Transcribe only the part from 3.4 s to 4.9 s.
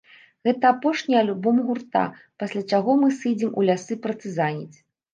у лясы партызаніць.